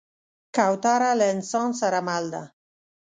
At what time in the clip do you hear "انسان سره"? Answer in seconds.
1.33-1.99